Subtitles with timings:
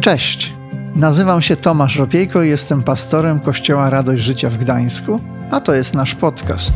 [0.00, 0.52] Cześć,
[0.94, 5.94] nazywam się Tomasz Ropiejko i jestem pastorem Kościoła Radość Życia w Gdańsku, a to jest
[5.94, 6.74] nasz podcast.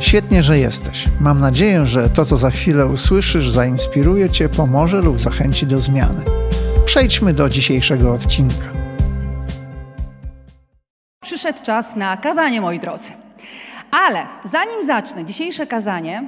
[0.00, 1.08] Świetnie, że jesteś.
[1.20, 6.24] Mam nadzieję, że to, co za chwilę usłyszysz, zainspiruje Cię, pomoże lub zachęci do zmiany.
[6.84, 8.68] Przejdźmy do dzisiejszego odcinka.
[11.20, 13.12] Przyszedł czas na kazanie, moi drodzy.
[13.90, 16.24] Ale zanim zacznę dzisiejsze kazanie,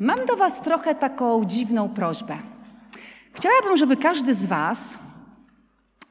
[0.00, 2.34] mam do Was trochę taką dziwną prośbę.
[3.32, 4.98] Chciałabym, żeby każdy z Was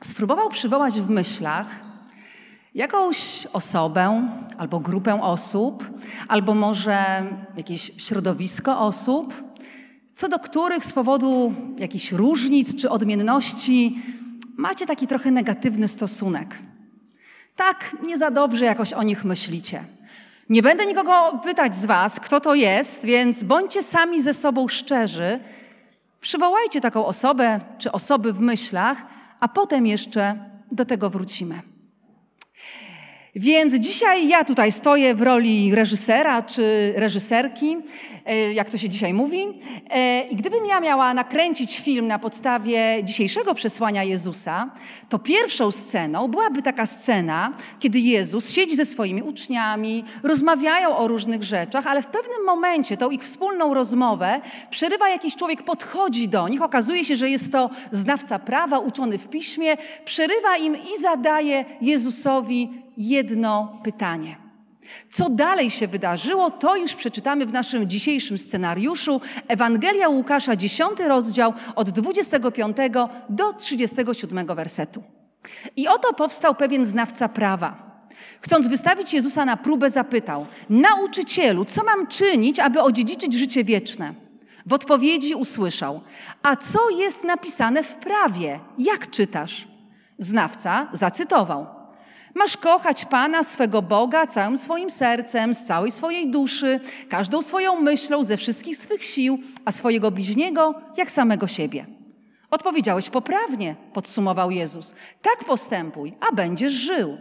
[0.05, 1.67] spróbował przywołać w myślach
[2.75, 5.89] jakąś osobę albo grupę osób,
[6.27, 7.23] albo może
[7.57, 9.43] jakieś środowisko osób,
[10.13, 14.01] co do których z powodu jakichś różnic czy odmienności
[14.57, 16.57] macie taki trochę negatywny stosunek.
[17.55, 19.83] Tak, nie za dobrze jakoś o nich myślicie.
[20.49, 25.39] Nie będę nikogo pytać z Was, kto to jest, więc bądźcie sami ze sobą szczerzy.
[26.21, 28.97] Przywołajcie taką osobę czy osoby w myślach,
[29.43, 30.35] a potem jeszcze
[30.71, 31.61] do tego wrócimy.
[33.35, 37.77] Więc dzisiaj ja tutaj stoję w roli reżysera czy reżyserki,
[38.25, 39.59] e, jak to się dzisiaj mówi.
[39.89, 44.71] E, I gdybym ja miała nakręcić film na podstawie dzisiejszego przesłania Jezusa,
[45.09, 51.43] to pierwszą sceną byłaby taka scena, kiedy Jezus siedzi ze swoimi uczniami, rozmawiają o różnych
[51.43, 56.61] rzeczach, ale w pewnym momencie tą ich wspólną rozmowę przerywa jakiś człowiek, podchodzi do nich,
[56.61, 62.82] okazuje się, że jest to znawca prawa, uczony w piśmie, przerywa im i zadaje Jezusowi
[62.97, 64.43] jedno pytanie.
[65.09, 69.21] Co dalej się wydarzyło, to już przeczytamy w naszym dzisiejszym scenariuszu.
[69.47, 72.77] Ewangelia Łukasza, 10 rozdział, od 25
[73.29, 75.03] do 37 wersetu.
[75.75, 77.93] I oto powstał pewien znawca prawa.
[78.41, 84.13] Chcąc wystawić Jezusa na próbę, zapytał: Nauczycielu, co mam czynić, aby odziedziczyć życie wieczne?
[84.65, 86.01] W odpowiedzi usłyszał:
[86.43, 88.59] A co jest napisane w prawie?
[88.77, 89.67] Jak czytasz?
[90.19, 91.65] Znawca zacytował:
[92.35, 96.79] Masz kochać Pana, swego Boga, całym swoim sercem, z całej swojej duszy,
[97.09, 101.85] każdą swoją myślą, ze wszystkich swych sił, a swojego bliźniego jak samego siebie.
[102.51, 104.95] Odpowiedziałeś poprawnie, podsumował Jezus.
[105.21, 107.17] Tak postępuj, a będziesz żył.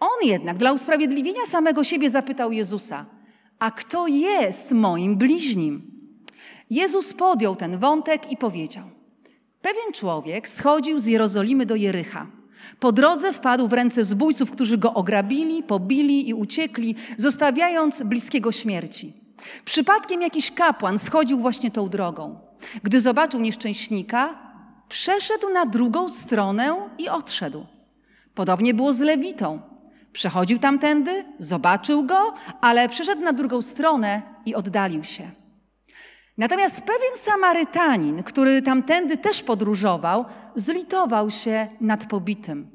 [0.00, 3.06] On jednak dla usprawiedliwienia samego siebie zapytał Jezusa:
[3.58, 5.90] A kto jest moim bliźnim?
[6.70, 8.84] Jezus podjął ten wątek i powiedział:
[9.62, 12.37] Pewien człowiek schodził z Jerozolimy do Jericha.
[12.80, 19.12] Po drodze wpadł w ręce zbójców, którzy go ograbili, pobili i uciekli, zostawiając bliskiego śmierci.
[19.64, 22.38] Przypadkiem jakiś kapłan schodził właśnie tą drogą.
[22.82, 24.38] Gdy zobaczył nieszczęśnika,
[24.88, 27.66] przeszedł na drugą stronę i odszedł.
[28.34, 29.60] Podobnie było z Lewitą.
[30.12, 35.30] Przechodził tamtędy, zobaczył go, ale przeszedł na drugą stronę i oddalił się.
[36.38, 42.70] Natomiast pewien Samarytanin, który tamtędy też podróżował, zlitował się nad pobitym.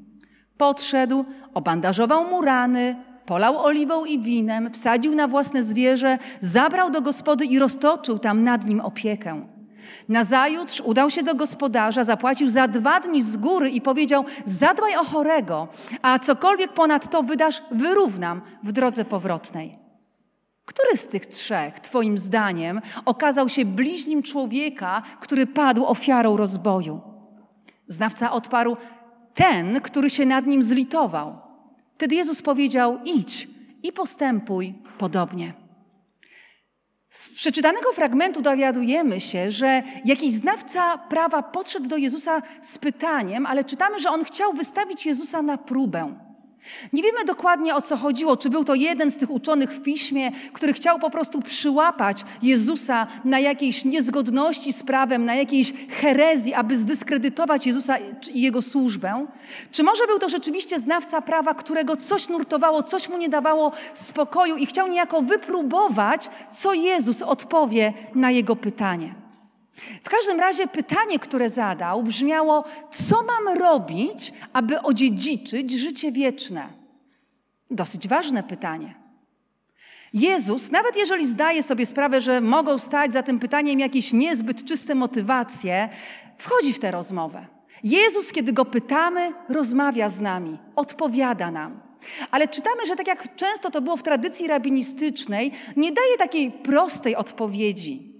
[0.56, 7.44] Podszedł, obandażował mu rany, polał oliwą i winem, wsadził na własne zwierzę, zabrał do gospody
[7.44, 9.46] i roztoczył tam nad nim opiekę.
[10.08, 15.04] Nazajutrz udał się do gospodarza, zapłacił za dwa dni z góry i powiedział: Zadbaj o
[15.04, 15.68] chorego,
[16.02, 19.83] a cokolwiek ponad to wydasz, wyrównam w drodze powrotnej.
[20.64, 27.00] Który z tych trzech, Twoim zdaniem, okazał się bliźnim człowieka, który padł ofiarą rozboju?
[27.88, 28.76] Znawca odparł:
[29.34, 31.38] Ten, który się nad nim zlitował.
[31.94, 33.48] Wtedy Jezus powiedział: Idź
[33.82, 35.52] i postępuj podobnie.
[37.10, 43.64] Z przeczytanego fragmentu dowiadujemy się, że jakiś znawca prawa podszedł do Jezusa z pytaniem, ale
[43.64, 46.23] czytamy, że on chciał wystawić Jezusa na próbę.
[46.92, 50.32] Nie wiemy dokładnie o co chodziło, czy był to jeden z tych uczonych w piśmie,
[50.52, 56.76] który chciał po prostu przyłapać Jezusa na jakiejś niezgodności z prawem, na jakiejś herezji, aby
[56.76, 57.96] zdyskredytować Jezusa
[58.34, 59.26] i jego służbę.
[59.72, 64.56] Czy może był to rzeczywiście znawca prawa, którego coś nurtowało, coś mu nie dawało spokoju
[64.56, 69.23] i chciał niejako wypróbować, co Jezus odpowie na jego pytanie.
[70.02, 76.68] W każdym razie pytanie, które zadał, brzmiało: Co mam robić, aby odziedziczyć życie wieczne?
[77.70, 78.94] Dosyć ważne pytanie.
[80.12, 84.94] Jezus, nawet jeżeli zdaje sobie sprawę, że mogą stać za tym pytaniem jakieś niezbyt czyste
[84.94, 85.88] motywacje,
[86.38, 87.46] wchodzi w tę rozmowę.
[87.84, 91.80] Jezus, kiedy go pytamy, rozmawia z nami, odpowiada nam.
[92.30, 97.16] Ale czytamy, że tak jak często to było w tradycji rabinistycznej, nie daje takiej prostej
[97.16, 98.13] odpowiedzi.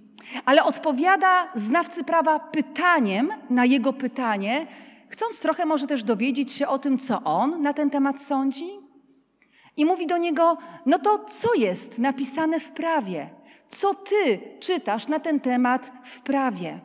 [0.45, 4.67] Ale odpowiada znawcy prawa pytaniem na jego pytanie,
[5.09, 8.69] chcąc trochę może też dowiedzieć się o tym, co on na ten temat sądzi.
[9.77, 13.29] I mówi do niego: No to co jest napisane w prawie?
[13.67, 16.79] Co ty czytasz na ten temat w prawie?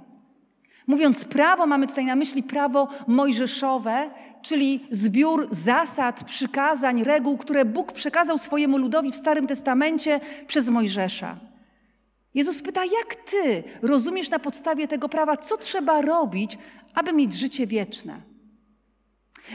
[0.87, 4.10] Mówiąc prawo, mamy tutaj na myśli prawo mojżeszowe,
[4.42, 11.50] czyli zbiór zasad, przykazań, reguł, które Bóg przekazał swojemu ludowi w Starym Testamencie przez Mojżesza.
[12.35, 16.59] Jezus pyta, jak ty rozumiesz na podstawie tego prawa, co trzeba robić,
[16.94, 18.31] aby mieć życie wieczne?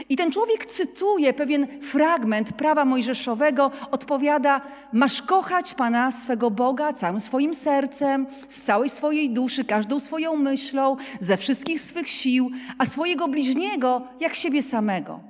[0.08, 4.60] I ten człowiek cytuje pewien fragment prawa mojżeszowego, odpowiada:
[4.92, 10.96] Masz kochać Pana swego Boga całym swoim sercem, z całej swojej duszy, każdą swoją myślą,
[11.20, 15.20] ze wszystkich swych sił, a swojego bliźniego jak siebie samego.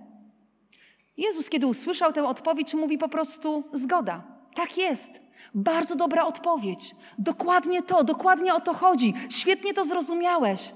[1.16, 4.22] Jezus, kiedy usłyszał tę odpowiedź, mówi po prostu: Zgoda,
[4.54, 5.25] tak jest.
[5.54, 6.94] Bardzo dobra odpowiedź.
[7.18, 9.14] Dokładnie to, dokładnie o to chodzi.
[9.30, 10.72] Świetnie to zrozumiałeś.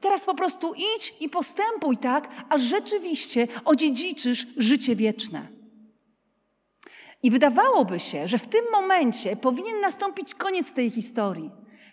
[0.00, 5.48] Teraz po prostu idź i postępuj tak, aż rzeczywiście odziedziczysz życie wieczne.
[7.22, 11.50] I wydawałoby się, że w tym momencie powinien nastąpić koniec tej historii.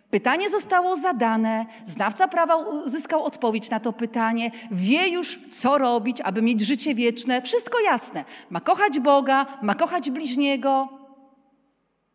[0.10, 6.42] Pytanie zostało zadane, znawca prawa uzyskał odpowiedź na to pytanie, wie już, co robić, aby
[6.42, 7.42] mieć życie wieczne.
[7.42, 8.26] Wszystko jasne.
[8.50, 11.01] Ma kochać Boga, ma kochać bliźniego.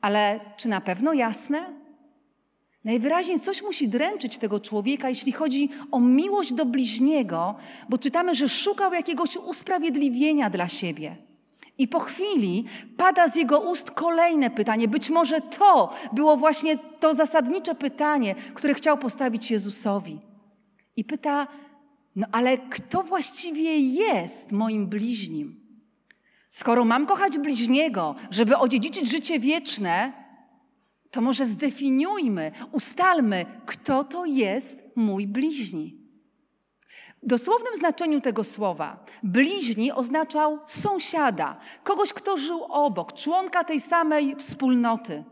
[0.00, 1.72] Ale czy na pewno jasne?
[2.84, 7.54] Najwyraźniej coś musi dręczyć tego człowieka, jeśli chodzi o miłość do bliźniego,
[7.88, 11.16] bo czytamy, że szukał jakiegoś usprawiedliwienia dla siebie.
[11.78, 12.64] I po chwili
[12.96, 14.88] pada z jego ust kolejne pytanie.
[14.88, 20.18] Być może to było właśnie to zasadnicze pytanie, które chciał postawić Jezusowi.
[20.96, 21.46] I pyta:
[22.16, 25.65] No ale kto właściwie jest moim bliźnim?
[26.50, 30.12] Skoro mam kochać bliźniego, żeby odziedziczyć życie wieczne,
[31.10, 36.06] to może zdefiniujmy, ustalmy, kto to jest mój bliźni.
[37.22, 44.36] W dosłownym znaczeniu tego słowa bliźni oznaczał sąsiada, kogoś, kto żył obok, członka tej samej
[44.36, 45.24] wspólnoty.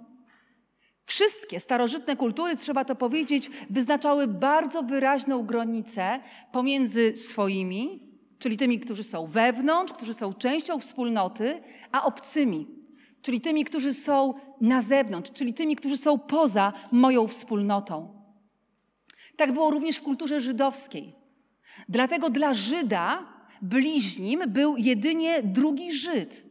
[1.05, 6.21] Wszystkie starożytne kultury, trzeba to powiedzieć, wyznaczały bardzo wyraźną granicę
[6.53, 12.67] pomiędzy swoimi, czyli tymi, którzy są wewnątrz, którzy są częścią wspólnoty, a obcymi,
[13.23, 18.25] czyli tymi, którzy są na zewnątrz, czyli tymi, którzy są poza moją wspólnotą.
[19.37, 21.15] Tak było również w kulturze żydowskiej.
[21.89, 23.27] Dlatego dla Żyda
[23.63, 26.45] bliźnim był jedynie drugi Żyd.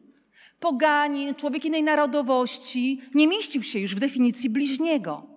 [0.60, 5.28] Poganin, człowiek innej narodowości nie mieścił się już w definicji bliźniego.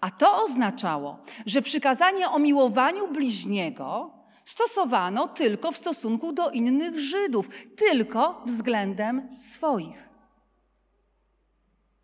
[0.00, 4.10] A to oznaczało, że przykazanie o miłowaniu bliźniego
[4.44, 10.08] stosowano tylko w stosunku do innych Żydów, tylko względem swoich.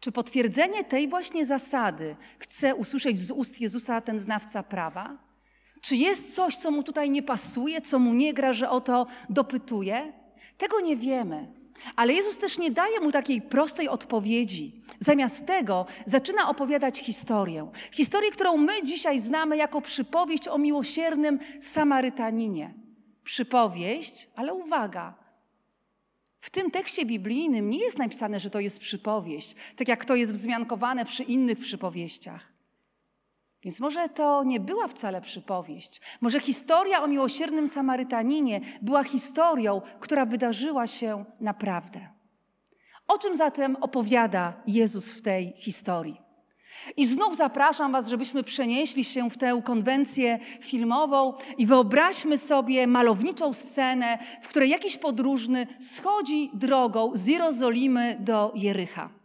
[0.00, 5.18] Czy potwierdzenie tej właśnie zasady chce usłyszeć z ust Jezusa ten znawca prawa?
[5.80, 9.06] Czy jest coś, co mu tutaj nie pasuje, co mu nie gra, że o to
[9.30, 10.12] dopytuje?
[10.58, 11.59] Tego nie wiemy.
[11.96, 14.80] Ale Jezus też nie daje mu takiej prostej odpowiedzi.
[15.00, 17.70] Zamiast tego zaczyna opowiadać historię.
[17.92, 22.74] Historię, którą my dzisiaj znamy jako przypowieść o miłosiernym Samarytaninie.
[23.24, 25.14] Przypowieść, ale uwaga,
[26.40, 30.32] w tym tekście biblijnym nie jest napisane, że to jest przypowieść, tak jak to jest
[30.32, 32.49] wzmiankowane przy innych przypowieściach.
[33.62, 36.00] Więc może to nie była wcale przypowieść.
[36.20, 42.08] Może historia o miłosiernym Samarytaninie była historią, która wydarzyła się naprawdę.
[43.08, 46.20] O czym zatem opowiada Jezus w tej historii?
[46.96, 53.54] I znów zapraszam Was, żebyśmy przenieśli się w tę konwencję filmową i wyobraźmy sobie malowniczą
[53.54, 59.19] scenę, w której jakiś podróżny schodzi drogą z Jerozolimy do Jericha.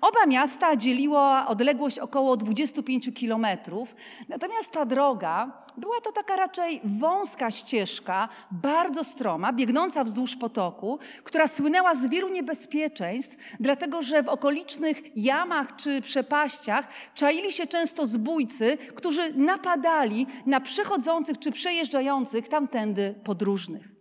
[0.00, 3.94] Oba miasta dzieliła odległość około 25 kilometrów,
[4.28, 11.46] natomiast ta droga była to taka raczej wąska ścieżka, bardzo stroma, biegnąca wzdłuż potoku, która
[11.48, 18.78] słynęła z wielu niebezpieczeństw, dlatego że w okolicznych jamach czy przepaściach czaili się często zbójcy,
[18.94, 23.99] którzy napadali na przechodzących czy przejeżdżających tamtędy podróżnych.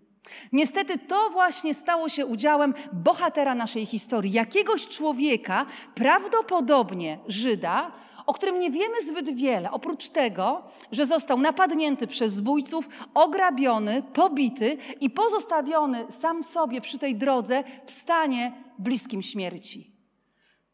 [0.51, 7.91] Niestety to właśnie stało się udziałem bohatera naszej historii, jakiegoś człowieka, prawdopodobnie Żyda,
[8.25, 14.77] o którym nie wiemy zbyt wiele, oprócz tego, że został napadnięty przez zbójców, ograbiony, pobity
[15.00, 19.95] i pozostawiony sam sobie przy tej drodze w stanie bliskim śmierci.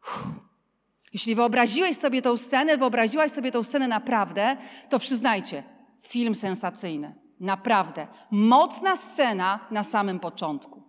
[0.01, 0.45] Uff.
[1.15, 4.57] Jeśli wyobraziłeś sobie tą scenę, wyobraziłaś sobie tą scenę naprawdę,
[4.89, 5.63] to przyznajcie,
[6.01, 7.24] film sensacyjny.
[7.39, 8.07] Naprawdę.
[8.31, 10.83] Mocna scena na samym początku.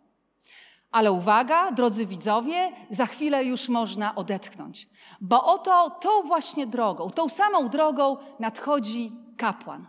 [0.90, 4.88] Ale uwaga, drodzy widzowie, za chwilę już można odetchnąć,
[5.20, 9.86] bo oto tą właśnie drogą, tą samą drogą nadchodzi kapłan.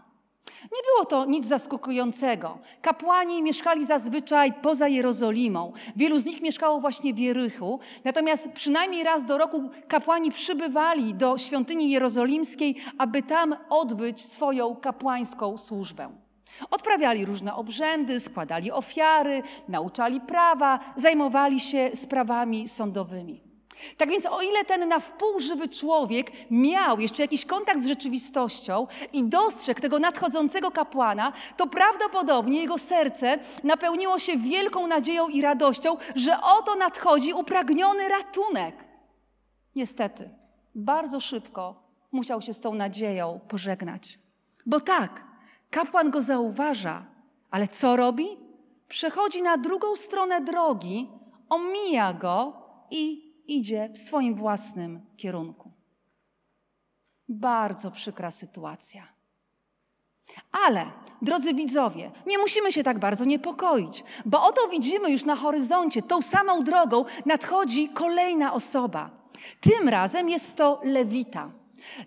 [0.63, 2.57] Nie było to nic zaskakującego.
[2.81, 5.73] Kapłani mieszkali zazwyczaj poza Jerozolimą.
[5.95, 7.79] Wielu z nich mieszkało właśnie w Jerychu.
[8.03, 15.57] Natomiast przynajmniej raz do roku kapłani przybywali do świątyni jerozolimskiej, aby tam odbyć swoją kapłańską
[15.57, 16.26] służbę.
[16.71, 23.47] Odprawiali różne obrzędy, składali ofiary, nauczali prawa, zajmowali się sprawami sądowymi.
[23.97, 28.87] Tak więc, o ile ten na wpół żywy człowiek miał jeszcze jakiś kontakt z rzeczywistością
[29.13, 35.97] i dostrzegł tego nadchodzącego kapłana, to prawdopodobnie jego serce napełniło się wielką nadzieją i radością,
[36.15, 38.85] że oto nadchodzi upragniony ratunek.
[39.75, 40.29] Niestety,
[40.75, 44.19] bardzo szybko musiał się z tą nadzieją pożegnać.
[44.65, 45.23] Bo tak,
[45.69, 47.05] kapłan go zauważa,
[47.51, 48.27] ale co robi?
[48.87, 51.09] Przechodzi na drugą stronę drogi,
[51.49, 52.53] omija go
[52.91, 55.71] i idzie w swoim własnym kierunku.
[57.29, 59.07] Bardzo przykra sytuacja.
[60.67, 60.85] Ale,
[61.21, 66.21] drodzy widzowie, nie musimy się tak bardzo niepokoić, bo oto widzimy już na horyzoncie, tą
[66.21, 69.09] samą drogą nadchodzi kolejna osoba.
[69.61, 71.51] Tym razem jest to Lewita.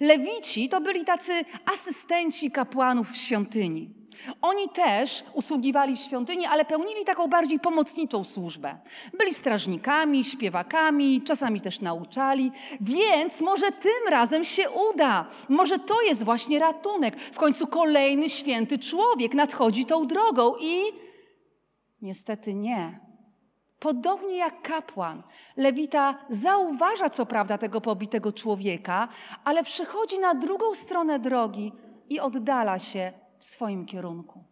[0.01, 1.33] Lewici to byli tacy
[1.75, 4.01] asystenci kapłanów w świątyni.
[4.43, 8.79] Oni też usługiwali w świątyni, ale pełnili taką bardziej pomocniczą służbę.
[9.19, 15.27] Byli strażnikami, śpiewakami, czasami też nauczali, więc może tym razem się uda.
[15.49, 17.21] Może to jest właśnie ratunek.
[17.21, 20.81] W końcu kolejny święty człowiek nadchodzi tą drogą i
[22.03, 23.10] niestety nie.
[23.81, 25.23] Podobnie jak kapłan,
[25.57, 29.09] Lewita zauważa co prawda tego pobitego człowieka,
[29.45, 31.73] ale przechodzi na drugą stronę drogi
[32.09, 34.45] i oddala się w swoim kierunku.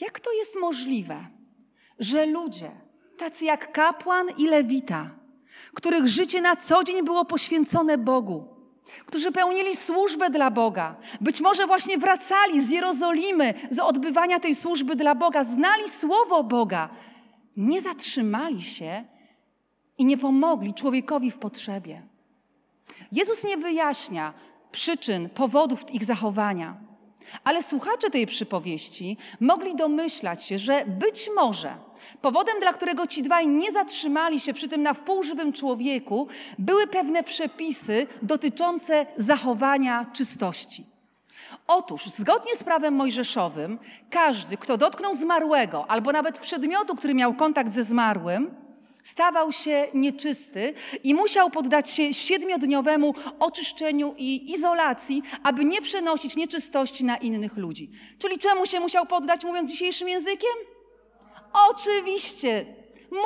[0.00, 1.26] Jak to jest możliwe,
[1.98, 2.70] że ludzie,
[3.18, 5.10] tacy jak kapłan i lewita,
[5.74, 8.51] których życie na co dzień było poświęcone Bogu,
[9.06, 14.96] którzy pełnili służbę dla Boga, być może właśnie wracali z Jerozolimy, z odbywania tej służby
[14.96, 16.88] dla Boga, znali słowo Boga,
[17.56, 19.04] nie zatrzymali się
[19.98, 22.02] i nie pomogli człowiekowi w potrzebie.
[23.12, 24.34] Jezus nie wyjaśnia,
[24.72, 26.91] przyczyn, powodów ich zachowania.
[27.44, 31.74] Ale słuchacze tej przypowieści mogli domyślać się, że być może
[32.20, 37.22] powodem, dla którego ci dwaj nie zatrzymali się przy tym na wpółżywym człowieku, były pewne
[37.22, 40.86] przepisy dotyczące zachowania czystości.
[41.66, 43.78] Otóż, zgodnie z prawem mojżeszowym,
[44.10, 48.54] każdy, kto dotknął zmarłego albo nawet przedmiotu, który miał kontakt ze zmarłym,
[49.02, 57.04] stawał się nieczysty i musiał poddać się siedmiodniowemu oczyszczeniu i izolacji, aby nie przenosić nieczystości
[57.04, 57.90] na innych ludzi.
[58.18, 60.50] Czyli czemu się musiał poddać, mówiąc dzisiejszym językiem?
[61.70, 62.66] Oczywiście,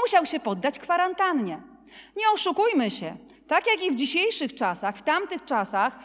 [0.02, 1.62] musiał się poddać kwarantannie.
[2.16, 3.16] Nie oszukujmy się.
[3.48, 5.98] Tak jak i w dzisiejszych czasach, w tamtych czasach,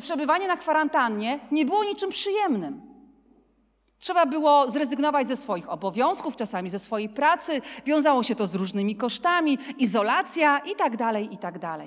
[0.00, 2.91] przebywanie na kwarantannie nie było niczym przyjemnym.
[4.02, 8.96] Trzeba było zrezygnować ze swoich obowiązków, czasami ze swojej pracy, wiązało się to z różnymi
[8.96, 11.58] kosztami, izolacja itd., tak itd.
[11.60, 11.80] Tak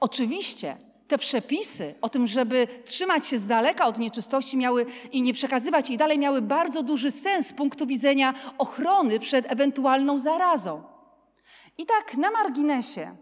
[0.00, 0.76] Oczywiście
[1.08, 5.88] te przepisy o tym, żeby trzymać się z daleka od nieczystości miały i nie przekazywać
[5.88, 10.82] jej dalej, miały bardzo duży sens z punktu widzenia ochrony przed ewentualną zarazą.
[11.78, 13.16] I tak na marginesie.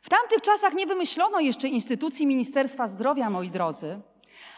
[0.00, 4.00] W tamtych czasach nie wymyślono jeszcze instytucji Ministerstwa Zdrowia, moi drodzy,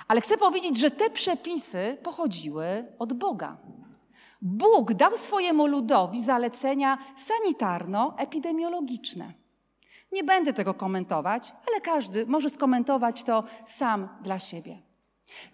[0.08, 3.56] ale chcę powiedzieć, że te przepisy pochodziły od Boga.
[4.42, 9.32] Bóg dał swojemu ludowi zalecenia sanitarno-epidemiologiczne.
[10.12, 14.82] Nie będę tego komentować, ale każdy może skomentować to sam dla siebie.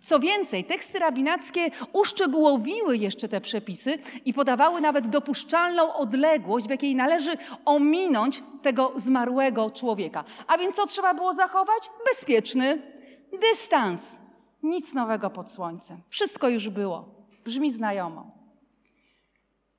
[0.00, 6.94] Co więcej, teksty rabinackie uszczegółowiły jeszcze te przepisy i podawały nawet dopuszczalną odległość, w jakiej
[6.94, 10.24] należy ominąć tego zmarłego człowieka.
[10.46, 11.90] A więc co trzeba było zachować?
[12.06, 12.82] Bezpieczny
[13.40, 14.18] dystans.
[14.62, 16.00] Nic nowego pod słońcem.
[16.08, 17.26] Wszystko już było.
[17.44, 18.30] Brzmi znajomo.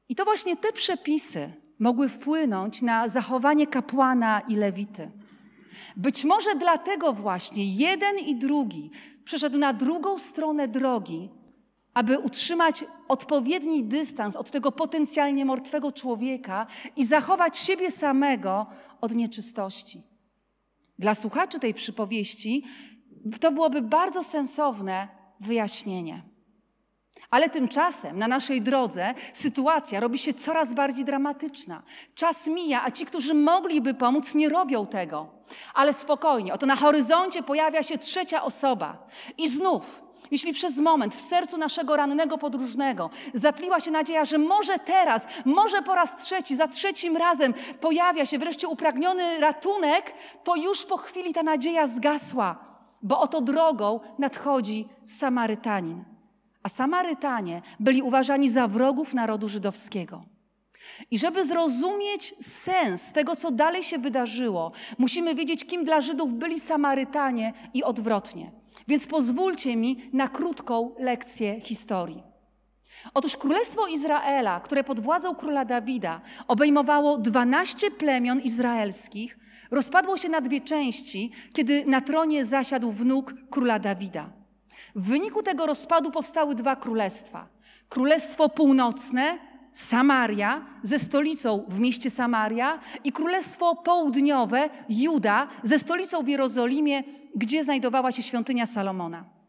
[0.09, 5.11] I to właśnie te przepisy mogły wpłynąć na zachowanie kapłana i lewity.
[5.97, 8.91] Być może dlatego właśnie jeden i drugi
[9.23, 11.29] przeszedł na drugą stronę drogi,
[11.93, 18.65] aby utrzymać odpowiedni dystans od tego potencjalnie martwego człowieka i zachować siebie samego
[19.01, 20.03] od nieczystości.
[20.99, 22.63] Dla słuchaczy tej przypowieści
[23.39, 25.07] to byłoby bardzo sensowne
[25.39, 26.21] wyjaśnienie.
[27.29, 31.83] Ale tymczasem na naszej drodze sytuacja robi się coraz bardziej dramatyczna.
[32.15, 35.27] Czas mija, a ci, którzy mogliby pomóc, nie robią tego.
[35.73, 39.07] Ale spokojnie, oto na horyzoncie pojawia się trzecia osoba.
[39.37, 40.01] I znów,
[40.31, 45.81] jeśli przez moment w sercu naszego rannego podróżnego zatliła się nadzieja, że może teraz, może
[45.81, 50.13] po raz trzeci, za trzecim razem pojawia się wreszcie upragniony ratunek,
[50.43, 52.70] to już po chwili ta nadzieja zgasła
[53.03, 56.03] bo oto drogą nadchodzi Samarytanin.
[56.63, 60.23] A Samarytanie byli uważani za wrogów narodu żydowskiego.
[61.11, 66.59] I żeby zrozumieć sens tego, co dalej się wydarzyło, musimy wiedzieć, kim dla Żydów byli
[66.59, 68.51] Samarytanie i odwrotnie.
[68.87, 72.30] Więc pozwólcie mi na krótką lekcję historii.
[73.13, 79.39] Otóż Królestwo Izraela, które pod władzą króla Dawida obejmowało 12 plemion izraelskich,
[79.71, 84.29] rozpadło się na dwie części, kiedy na tronie zasiadł wnuk króla Dawida.
[84.95, 87.47] W wyniku tego rozpadu powstały dwa królestwa.
[87.89, 89.37] Królestwo Północne,
[89.73, 97.03] Samaria, ze stolicą w mieście Samaria, i Królestwo Południowe, Juda, ze stolicą w Jerozolimie,
[97.35, 99.40] gdzie znajdowała się świątynia Salomona.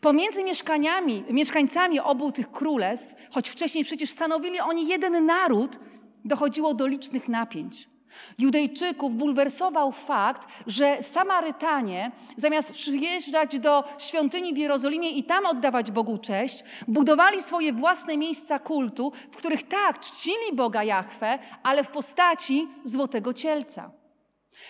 [0.00, 5.78] Pomiędzy mieszkaniami, mieszkańcami obu tych królestw, choć wcześniej przecież stanowili oni jeden naród,
[6.24, 7.92] dochodziło do licznych napięć.
[8.38, 16.18] Judejczyków bulwersował fakt, że Samarytanie, zamiast przyjeżdżać do świątyni w Jerozolimie i tam oddawać Bogu
[16.18, 22.68] cześć, budowali swoje własne miejsca kultu, w których tak czcili Boga Jahwe, ale w postaci
[22.84, 24.01] złotego cielca.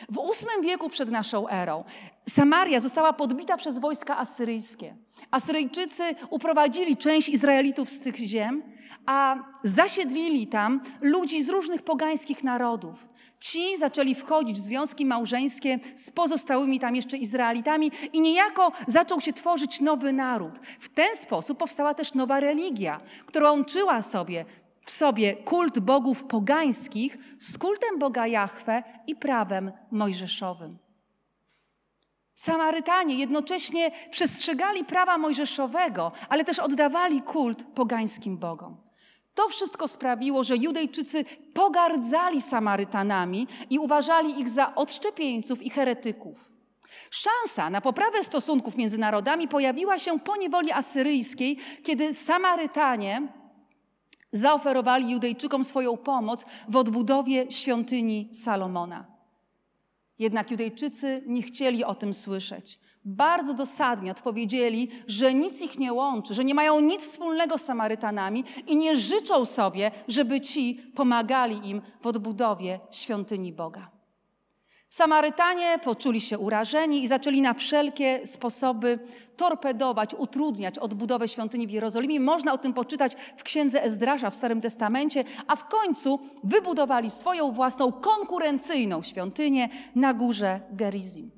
[0.08, 1.84] W VIII wieku przed naszą erą
[2.28, 4.96] Samaria została podbita przez wojska asyryjskie.
[5.30, 8.62] Asyryjczycy uprowadzili część Izraelitów z tych ziem,
[9.06, 13.08] a zasiedlili tam ludzi z różnych pogańskich narodów.
[13.40, 19.32] Ci zaczęli wchodzić w związki małżeńskie z pozostałymi tam jeszcze Izraelitami i niejako zaczął się
[19.32, 20.58] tworzyć nowy naród.
[20.80, 24.44] W ten sposób powstała też nowa religia, która łączyła sobie
[24.84, 30.78] w sobie kult bogów pogańskich z kultem Boga Jahwe i prawem mojżeszowym.
[32.34, 38.76] Samarytanie jednocześnie przestrzegali prawa mojżeszowego, ale też oddawali kult pogańskim bogom.
[39.34, 41.24] To wszystko sprawiło, że Judejczycy
[41.54, 46.50] pogardzali Samarytanami i uważali ich za odszczepieńców i heretyków.
[47.10, 53.41] Szansa na poprawę stosunków między narodami pojawiła się po niewoli asyryjskiej, kiedy Samarytanie
[54.32, 59.06] zaoferowali Judejczykom swoją pomoc w odbudowie świątyni Salomona.
[60.18, 62.78] Jednak Judejczycy nie chcieli o tym słyszeć.
[63.04, 68.44] Bardzo dosadnie odpowiedzieli, że nic ich nie łączy, że nie mają nic wspólnego z Samarytanami
[68.66, 74.01] i nie życzą sobie, żeby ci pomagali im w odbudowie świątyni Boga.
[74.92, 78.98] Samarytanie poczuli się urażeni i zaczęli na wszelkie sposoby
[79.36, 82.20] torpedować, utrudniać odbudowę świątyni w Jerozolimie.
[82.20, 87.52] Można o tym poczytać w księdze Ezdrasza w Starym Testamencie, a w końcu wybudowali swoją
[87.52, 91.30] własną konkurencyjną świątynię na górze Gerizim.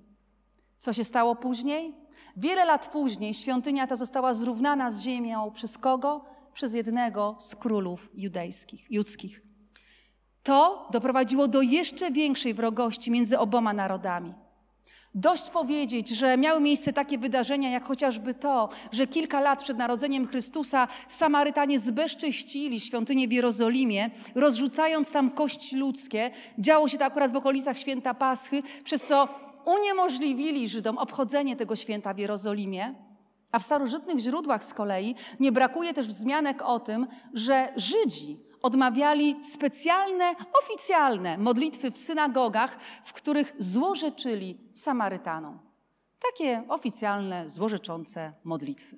[0.79, 1.95] Co się stało później?
[2.37, 6.25] Wiele lat później świątynia ta została zrównana z ziemią przez kogo?
[6.55, 9.44] Przez jednego z królów judejskich, judzkich.
[10.45, 14.35] To doprowadziło do jeszcze większej wrogości między oboma narodami.
[15.15, 20.27] Dość powiedzieć, że miały miejsce takie wydarzenia, jak chociażby to, że kilka lat przed narodzeniem
[20.27, 26.31] Chrystusa Samarytanie zbezcześcili świątynię w Jerozolimie, rozrzucając tam kości ludzkie.
[26.59, 29.29] Działo się to akurat w okolicach święta Paschy, przez co
[29.65, 32.95] uniemożliwili Żydom obchodzenie tego święta w Jerozolimie.
[33.53, 39.45] A w starożytnych źródłach z kolei nie brakuje też wzmianek o tym, że Żydzi odmawiali
[39.45, 45.59] specjalne, oficjalne modlitwy w synagogach, w których złorzeczyli Samarytanom.
[46.31, 48.97] Takie oficjalne, złorzeczące modlitwy.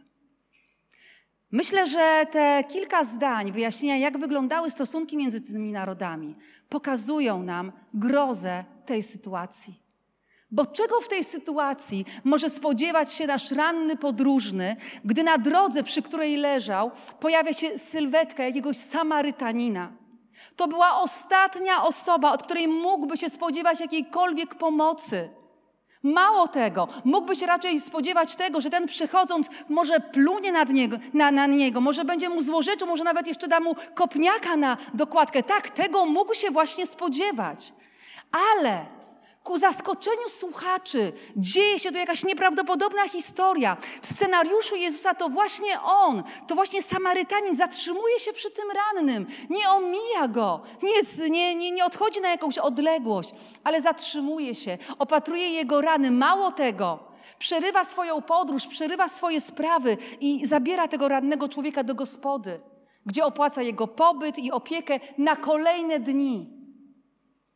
[1.51, 6.35] Myślę, że te kilka zdań wyjaśnienia, jak wyglądały stosunki między tymi narodami,
[6.69, 9.86] pokazują nam grozę tej sytuacji.
[10.51, 16.03] Bo czego w tej sytuacji może spodziewać się nasz ranny podróżny, gdy na drodze, przy
[16.03, 19.93] której leżał, pojawia się sylwetka jakiegoś Samarytanina?
[20.57, 25.31] To była ostatnia osoba, od której mógłby się spodziewać jakiejkolwiek pomocy.
[26.03, 31.31] Mało tego, mógłby się raczej spodziewać tego, że ten przechodząc może plunie nad niego, na,
[31.31, 35.43] na niego, może będzie mu złożyczył, może nawet jeszcze da mu kopniaka na dokładkę.
[35.43, 37.73] Tak, tego mógł się właśnie spodziewać.
[38.57, 38.96] Ale
[39.47, 43.77] Ku zaskoczeniu słuchaczy dzieje się tu jakaś nieprawdopodobna historia.
[44.03, 49.27] W scenariuszu Jezusa to właśnie On, to właśnie Samarytanin zatrzymuje się przy tym rannym.
[49.51, 53.31] Nie omija go, nie, nie, nie, nie odchodzi na jakąś odległość,
[53.65, 56.11] ale zatrzymuje się, opatruje jego rany.
[56.11, 56.99] Mało tego,
[57.39, 62.61] przerywa swoją podróż, przerywa swoje sprawy i zabiera tego rannego człowieka do gospody,
[63.07, 66.56] gdzie opłaca jego pobyt i opiekę na kolejne dni.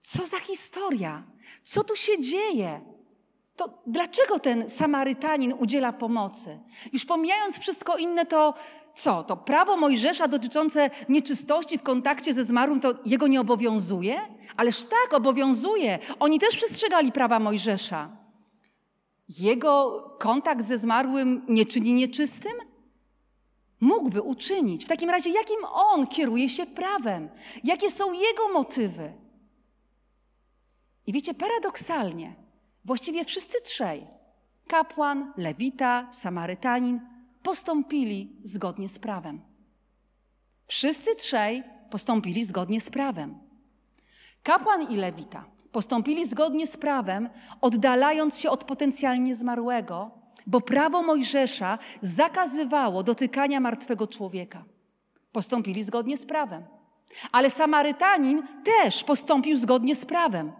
[0.00, 1.22] Co za historia?
[1.62, 2.80] Co tu się dzieje?
[3.56, 6.58] To dlaczego ten Samarytanin udziela pomocy?
[6.92, 8.54] Już pomijając wszystko inne, to
[8.94, 9.22] co?
[9.22, 14.20] To prawo Mojżesza dotyczące nieczystości w kontakcie ze zmarłym, to jego nie obowiązuje?
[14.56, 15.98] Ależ tak, obowiązuje.
[16.20, 18.16] Oni też przestrzegali prawa Mojżesza.
[19.28, 22.52] jego kontakt ze zmarłym nie czyni nieczystym?
[23.80, 24.84] Mógłby uczynić.
[24.84, 27.28] W takim razie, jakim on kieruje się prawem?
[27.64, 29.12] Jakie są jego motywy?
[31.10, 32.34] I wiecie, paradoksalnie,
[32.84, 34.06] właściwie wszyscy trzej
[34.68, 37.00] kapłan, lewita, samarytanin
[37.42, 39.40] postąpili zgodnie z prawem.
[40.66, 43.38] Wszyscy trzej postąpili zgodnie z prawem.
[44.42, 47.28] Kapłan i lewita postąpili zgodnie z prawem,
[47.60, 50.10] oddalając się od potencjalnie zmarłego,
[50.46, 54.64] bo prawo Mojżesza zakazywało dotykania martwego człowieka.
[55.32, 56.64] Postąpili zgodnie z prawem.
[57.32, 60.52] Ale Samarytanin też postąpił zgodnie z prawem.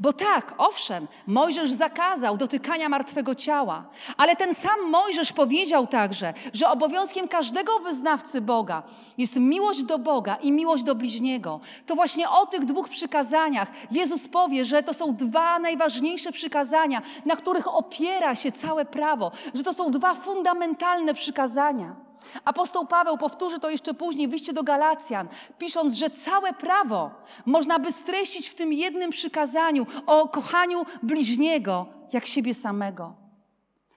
[0.00, 3.84] Bo tak, owszem, Mojżesz zakazał dotykania martwego ciała,
[4.16, 8.82] ale ten sam Mojżesz powiedział także, że obowiązkiem każdego wyznawcy Boga
[9.18, 11.60] jest miłość do Boga i miłość do bliźniego.
[11.86, 17.36] To właśnie o tych dwóch przykazaniach Jezus powie, że to są dwa najważniejsze przykazania, na
[17.36, 22.11] których opiera się całe prawo, że to są dwa fundamentalne przykazania.
[22.44, 27.10] Apostoł Paweł powtórzy to jeszcze później w liście do Galacjan, pisząc, że całe prawo
[27.46, 33.14] można by streścić w tym jednym przykazaniu o kochaniu bliźniego jak siebie samego.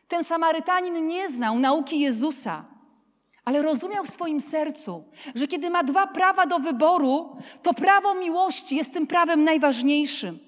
[0.08, 2.66] Ten Samarytanin nie znał nauki Jezusa,
[3.46, 5.04] ale rozumiał w swoim sercu,
[5.36, 10.40] że kiedy ma dwa prawa do wyboru, to prawo miłości jest tym prawem najważniejszym.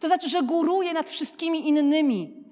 [0.00, 2.45] To znaczy, że góruje nad wszystkimi innymi.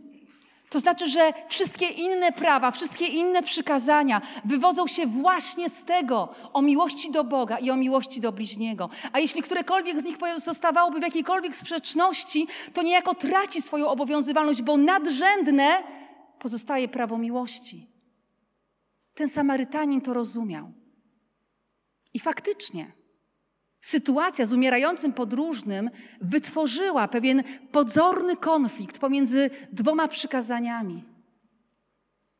[0.74, 6.62] To znaczy, że wszystkie inne prawa, wszystkie inne przykazania wywodzą się właśnie z tego o
[6.62, 8.90] miłości do Boga i o miłości do bliźniego.
[9.12, 14.76] A jeśli którekolwiek z nich zostawałoby w jakiejkolwiek sprzeczności, to niejako traci swoją obowiązywalność, bo
[14.76, 15.82] nadrzędne
[16.38, 17.90] pozostaje prawo miłości.
[19.14, 20.72] Ten Samarytanin to rozumiał.
[22.14, 22.92] I faktycznie,
[23.84, 27.42] Sytuacja z umierającym podróżnym wytworzyła pewien
[27.72, 31.04] pozorny konflikt pomiędzy dwoma przykazaniami.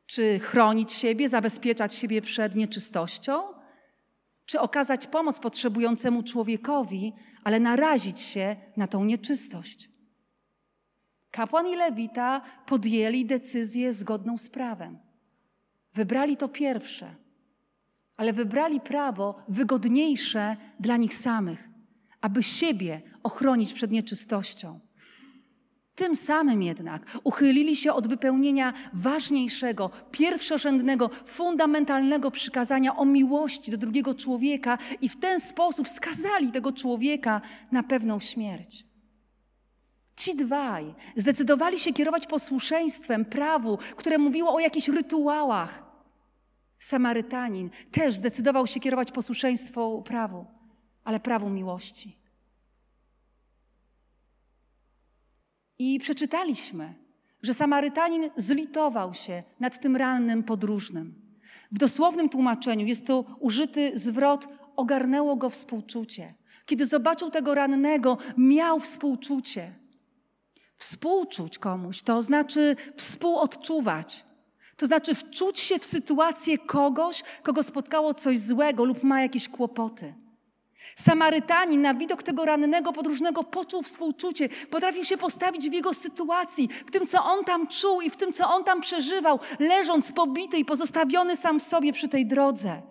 [0.06, 3.42] Czy chronić siebie, zabezpieczać siebie przed nieczystością,
[4.46, 7.12] czy okazać pomoc potrzebującemu człowiekowi,
[7.44, 9.90] ale narazić się na tą nieczystość.
[11.30, 14.98] Kapłan i lewita podjęli decyzję zgodną z prawem.
[15.94, 17.23] Wybrali to pierwsze
[18.16, 21.68] ale wybrali prawo wygodniejsze dla nich samych,
[22.20, 24.80] aby siebie ochronić przed nieczystością.
[25.94, 34.14] Tym samym jednak uchylili się od wypełnienia ważniejszego, pierwszorzędnego, fundamentalnego przykazania o miłości do drugiego
[34.14, 37.40] człowieka i w ten sposób skazali tego człowieka
[37.72, 38.84] na pewną śmierć.
[40.16, 45.83] Ci dwaj zdecydowali się kierować posłuszeństwem prawu, które mówiło o jakichś rytuałach,
[46.84, 50.46] Samarytanin też zdecydował się kierować posłuszeństwo prawu,
[51.04, 52.18] ale prawu miłości.
[55.78, 56.94] I przeczytaliśmy,
[57.42, 61.14] że Samarytanin zlitował się nad tym rannym podróżnym.
[61.72, 66.34] W dosłownym tłumaczeniu jest to użyty zwrot ogarnęło go współczucie.
[66.66, 69.72] Kiedy zobaczył tego rannego, miał współczucie.
[70.76, 74.24] Współczuć komuś to znaczy współodczuwać.
[74.84, 80.14] To znaczy wczuć się w sytuację kogoś, kogo spotkało coś złego lub ma jakieś kłopoty.
[80.96, 86.90] Samarytanin na widok tego rannego podróżnego poczuł współczucie, potrafił się postawić w jego sytuacji, w
[86.90, 90.64] tym, co on tam czuł i w tym, co on tam przeżywał, leżąc pobity i
[90.64, 92.82] pozostawiony sam sobie przy tej drodze.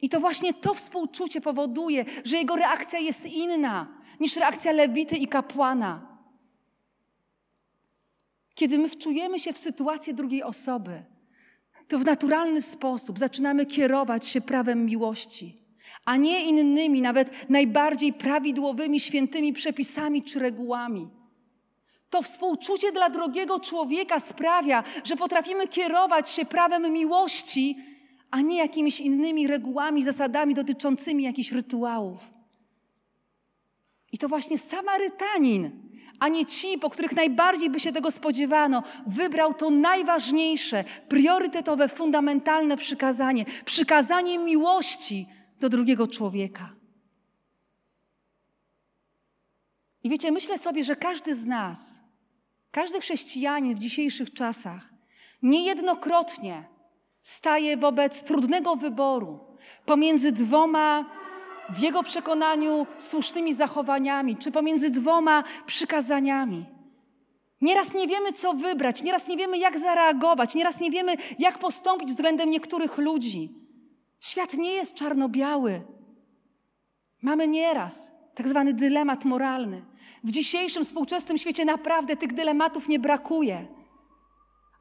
[0.00, 3.86] I to właśnie to współczucie powoduje, że jego reakcja jest inna
[4.20, 6.13] niż reakcja lewity i kapłana.
[8.54, 11.02] Kiedy my wczujemy się w sytuację drugiej osoby,
[11.88, 15.58] to w naturalny sposób zaczynamy kierować się prawem miłości,
[16.04, 21.08] a nie innymi, nawet najbardziej prawidłowymi, świętymi przepisami czy regułami.
[22.10, 27.78] To współczucie dla drugiego człowieka sprawia, że potrafimy kierować się prawem miłości,
[28.30, 32.33] a nie jakimiś innymi regułami, zasadami dotyczącymi jakichś rytuałów.
[34.14, 35.70] I to właśnie Samarytanin
[36.20, 42.76] a nie ci, po których najbardziej by się tego spodziewano, wybrał to najważniejsze, priorytetowe, fundamentalne
[42.76, 45.26] przykazanie przykazanie miłości
[45.60, 46.74] do drugiego człowieka.
[50.02, 52.00] I wiecie, myślę sobie, że każdy z nas,
[52.70, 54.88] każdy chrześcijanin w dzisiejszych czasach
[55.42, 56.64] niejednokrotnie
[57.22, 59.40] staje wobec trudnego wyboru
[59.86, 61.04] pomiędzy dwoma
[61.68, 66.66] w jego przekonaniu słusznymi zachowaniami, czy pomiędzy dwoma przykazaniami.
[67.60, 72.10] Nieraz nie wiemy, co wybrać, nieraz nie wiemy, jak zareagować, nieraz nie wiemy, jak postąpić
[72.10, 73.48] względem niektórych ludzi.
[74.20, 75.82] Świat nie jest czarno-biały.
[77.22, 79.84] Mamy nieraz tak zwany dylemat moralny.
[80.24, 83.66] W dzisiejszym współczesnym świecie naprawdę tych dylematów nie brakuje.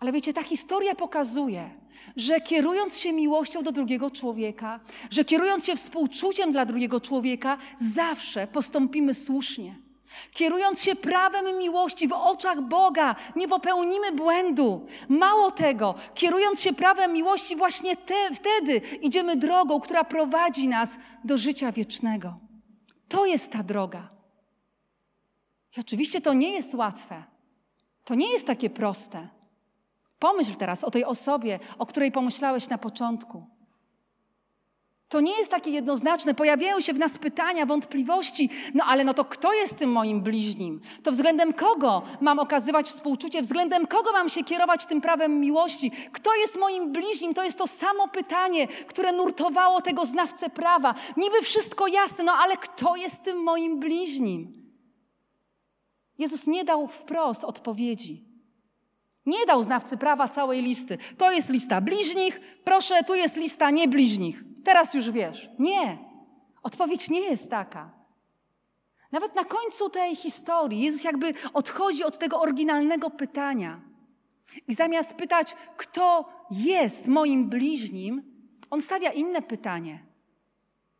[0.03, 1.69] Ale wiecie, ta historia pokazuje,
[2.15, 4.79] że kierując się miłością do drugiego człowieka,
[5.11, 9.75] że kierując się współczuciem dla drugiego człowieka, zawsze postąpimy słusznie.
[10.33, 14.85] Kierując się prawem miłości w oczach Boga, nie popełnimy błędu.
[15.09, 21.37] Mało tego, kierując się prawem miłości, właśnie te, wtedy idziemy drogą, która prowadzi nas do
[21.37, 22.39] życia wiecznego.
[23.07, 24.09] To jest ta droga.
[25.77, 27.23] I oczywiście to nie jest łatwe.
[28.03, 29.42] To nie jest takie proste.
[30.23, 33.45] Pomyśl teraz o tej osobie, o której pomyślałeś na początku.
[35.09, 36.33] To nie jest takie jednoznaczne.
[36.33, 38.49] Pojawiają się w nas pytania, wątpliwości.
[38.73, 40.81] No ale no to kto jest tym moim bliźnim?
[41.03, 43.41] To względem kogo mam okazywać współczucie?
[43.41, 45.91] Względem kogo mam się kierować tym prawem miłości?
[46.11, 47.33] Kto jest moim bliźnim?
[47.33, 50.95] To jest to samo pytanie, które nurtowało tego znawcę prawa.
[51.17, 54.71] Niby wszystko jasne, no ale kto jest tym moim bliźnim?
[56.17, 58.32] Jezus nie dał wprost odpowiedzi.
[59.25, 60.97] Nie dał znawcy prawa całej listy.
[61.17, 64.43] To jest lista bliźnich, proszę, tu jest lista niebliźnich.
[64.63, 65.49] Teraz już wiesz.
[65.59, 65.97] Nie.
[66.63, 67.91] Odpowiedź nie jest taka.
[69.11, 73.81] Nawet na końcu tej historii Jezus jakby odchodzi od tego oryginalnego pytania.
[74.67, 78.23] I zamiast pytać, kto jest moim bliźnim,
[78.69, 80.05] on stawia inne pytanie.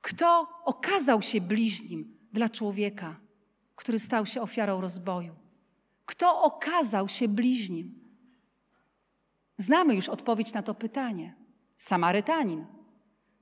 [0.02, 3.16] Kto okazał się bliźnim dla człowieka,
[3.76, 5.36] który stał się ofiarą rozboju?
[6.06, 8.03] Kto okazał się bliźnim?
[9.64, 11.34] Znamy już odpowiedź na to pytanie.
[11.78, 12.66] Samarytanin.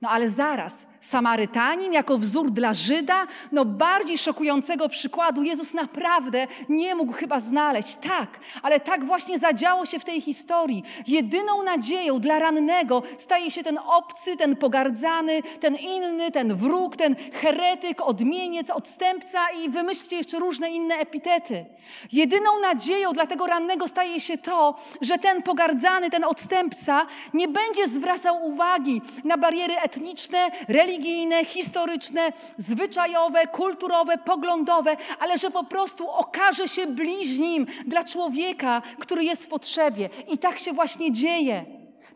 [0.02, 6.96] No ale zaraz, Samarytanin jako wzór dla Żyda, no bardziej szokującego przykładu Jezus naprawdę nie
[6.96, 7.96] mógł chyba znaleźć.
[7.96, 10.84] Tak, ale tak właśnie zadziało się w tej historii.
[11.08, 17.16] Jedyną nadzieją dla rannego staje się ten obcy, ten pogardzany, ten inny, ten wróg, ten
[17.34, 21.66] heretyk, odmieniec, odstępca i wymyślcie jeszcze różne inne epitety.
[22.12, 27.88] Jedyną nadzieją dla tego rannego staje się to, że ten pogardzany, ten odstępca nie będzie
[27.88, 36.68] zwracał uwagi na bariery etniczne, religijne, historyczne, zwyczajowe, kulturowe, poglądowe, ale że po prostu okaże
[36.68, 40.10] się bliźnim dla człowieka, który jest w potrzebie.
[40.28, 41.66] I tak się właśnie dzieje.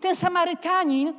[0.01, 1.13] Ten Samarytanin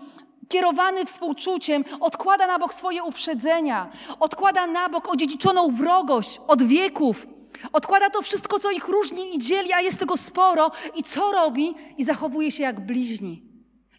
[0.49, 3.90] kierowany współczuciem, odkłada na bok swoje uprzedzenia,
[4.21, 7.27] odkłada na bok odziedziczoną wrogość od wieków,
[7.73, 11.75] odkłada to wszystko, co ich różni i dzieli, a jest tego sporo, i co robi?
[11.99, 13.56] I zachowuje się jak bliźni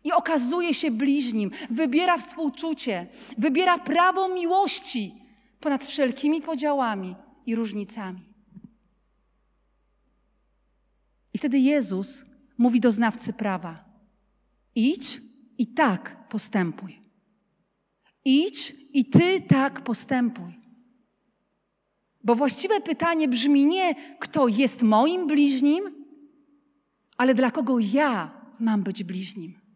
[0.08, 5.15] i okazuje się bliźnim, wybiera współczucie, wybiera prawo miłości
[5.60, 7.15] ponad wszelkimi podziałami
[7.46, 8.22] i różnicami.
[11.34, 12.26] I wtedy Jezus
[12.58, 13.86] mówi do znawcy prawa:
[14.76, 15.22] idź
[15.58, 17.02] i tak postępuj.
[18.26, 20.60] Idź i ty tak postępuj.
[22.24, 26.06] Bo właściwe pytanie brzmi nie, kto jest moim bliźnim,
[27.17, 29.66] ale dla kogo ja mam być bliźnim.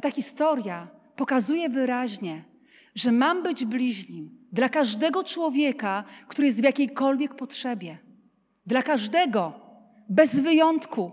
[0.00, 2.44] A ta historia pokazuje wyraźnie,
[2.94, 7.98] że mam być bliźnim dla każdego człowieka, który jest w jakiejkolwiek potrzebie.
[8.66, 9.52] Dla każdego,
[10.08, 11.10] bez wyjątku.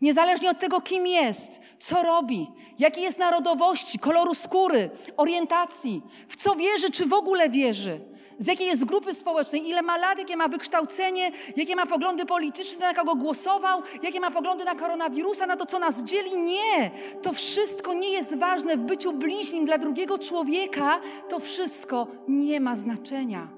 [0.00, 2.46] Niezależnie od tego, kim jest, co robi,
[2.78, 8.00] jakiej jest narodowości, koloru skóry, orientacji, w co wierzy, czy w ogóle wierzy,
[8.38, 12.86] z jakiej jest grupy społecznej, ile ma lat, jakie ma wykształcenie, jakie ma poglądy polityczne,
[12.86, 16.42] na kogo głosował, jakie ma poglądy na koronawirusa, na to, co nas dzieli.
[16.42, 16.90] Nie!
[17.22, 21.00] To wszystko nie jest ważne w byciu bliźnim dla drugiego człowieka.
[21.28, 23.48] To wszystko nie ma znaczenia.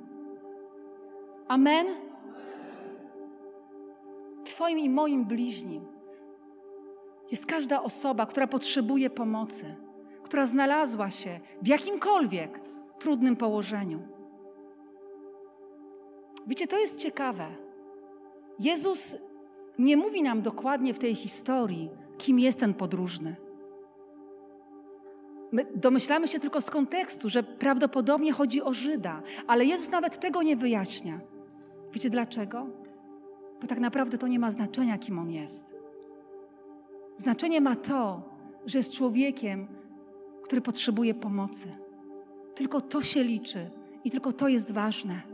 [1.48, 1.86] Amen?
[4.44, 5.86] Twoim i moim bliźnim
[7.30, 9.74] jest każda osoba, która potrzebuje pomocy,
[10.22, 12.60] która znalazła się w jakimkolwiek
[12.98, 14.09] trudnym położeniu.
[16.50, 17.46] Wiecie, to jest ciekawe.
[18.58, 19.16] Jezus
[19.78, 23.36] nie mówi nam dokładnie w tej historii, kim jest ten podróżny.
[25.52, 30.42] My domyślamy się tylko z kontekstu, że prawdopodobnie chodzi o Żyda, ale Jezus nawet tego
[30.42, 31.20] nie wyjaśnia.
[31.92, 32.66] Wiecie dlaczego?
[33.60, 35.74] Bo tak naprawdę to nie ma znaczenia, kim on jest.
[37.16, 38.22] Znaczenie ma to,
[38.66, 39.68] że jest człowiekiem,
[40.42, 41.76] który potrzebuje pomocy.
[42.54, 43.70] Tylko to się liczy
[44.04, 45.29] i tylko to jest ważne.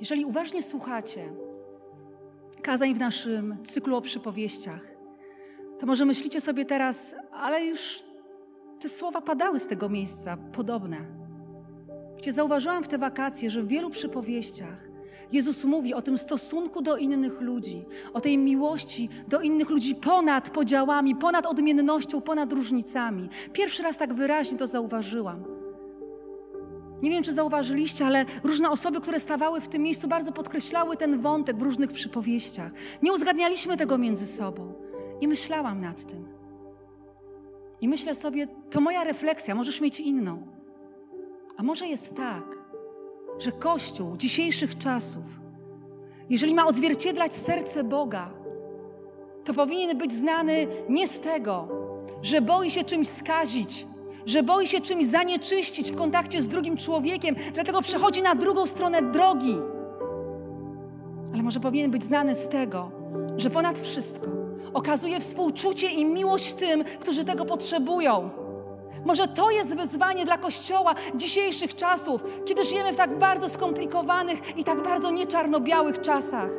[0.00, 1.32] Jeżeli uważnie słuchacie
[2.62, 4.96] kazań w naszym cyklu o przypowieściach,
[5.78, 8.04] to może myślicie sobie teraz, ale już
[8.80, 10.96] te słowa padały z tego miejsca, podobne.
[12.16, 14.96] Wiecie, zauważyłam w te wakacje, że w wielu przypowieściach
[15.32, 20.50] Jezus mówi o tym stosunku do innych ludzi, o tej miłości do innych ludzi ponad
[20.50, 23.28] podziałami, ponad odmiennością, ponad różnicami.
[23.52, 25.44] Pierwszy raz tak wyraźnie to zauważyłam.
[27.02, 31.20] Nie wiem, czy zauważyliście, ale różne osoby, które stawały w tym miejscu, bardzo podkreślały ten
[31.20, 32.72] wątek w różnych przypowieściach.
[33.02, 34.72] Nie uzgadnialiśmy tego między sobą.
[35.20, 36.28] I myślałam nad tym.
[37.80, 40.46] I myślę sobie, to moja refleksja, możesz mieć inną.
[41.56, 42.44] A może jest tak,
[43.38, 45.24] że Kościół dzisiejszych czasów,
[46.30, 48.30] jeżeli ma odzwierciedlać serce Boga,
[49.44, 51.68] to powinien być znany nie z tego,
[52.22, 53.86] że boi się czymś skazić,
[54.26, 59.02] że boi się czymś zanieczyścić w kontakcie z drugim człowiekiem, dlatego przechodzi na drugą stronę
[59.02, 59.58] drogi.
[61.34, 62.90] Ale może powinien być znany z tego,
[63.36, 64.26] że ponad wszystko
[64.74, 68.30] okazuje współczucie i miłość tym, którzy tego potrzebują.
[69.04, 74.64] Może to jest wyzwanie dla Kościoła dzisiejszych czasów, kiedy żyjemy w tak bardzo skomplikowanych i
[74.64, 76.50] tak bardzo nieczarno-białych czasach.